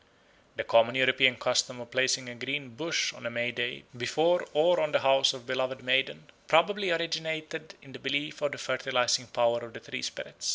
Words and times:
The 0.55 0.63
common 0.63 0.95
European 0.95 1.35
custom 1.35 1.79
of 1.79 1.91
placing 1.91 2.27
a 2.27 2.33
green 2.33 2.69
bush 2.73 3.13
on 3.13 3.31
May 3.31 3.51
Day 3.51 3.83
before 3.95 4.47
or 4.51 4.79
on 4.79 4.93
the 4.93 5.01
house 5.01 5.31
of 5.31 5.41
a 5.43 5.53
beloved 5.53 5.83
maiden 5.83 6.25
probably 6.47 6.89
originated 6.89 7.75
in 7.83 7.91
the 7.91 7.99
belief 7.99 8.41
of 8.41 8.53
the 8.53 8.57
fertilising 8.57 9.27
power 9.27 9.59
of 9.59 9.73
the 9.73 9.79
tree 9.79 10.01
spirit. 10.01 10.43